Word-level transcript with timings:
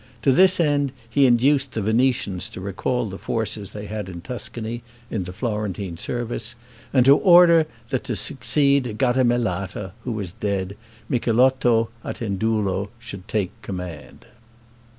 To 0.23 0.31
this 0.31 0.59
end 0.59 0.93
he 1.07 1.27
induced 1.27 1.73
the 1.73 1.81
Venetians 1.83 2.49
to 2.49 2.59
recall 2.59 3.05
the 3.05 3.19
forces 3.19 3.69
they 3.69 3.85
had 3.85 4.09
in 4.09 4.21
Tuscany, 4.21 4.81
in 5.11 5.25
the 5.25 5.31
Florentine 5.31 5.95
service, 5.95 6.55
and 6.91 7.05
to 7.05 7.15
order 7.17 7.67
that 7.89 8.05
to 8.05 8.15
succeed 8.15 8.85
Gattamelata, 8.97 9.91
who 10.03 10.11
was 10.13 10.33
dead, 10.33 10.75
Micheletto 11.07 11.89
Attendulo 12.03 12.89
should 12.97 13.27
take 13.27 13.51
the 13.61 13.67
command. 13.67 14.25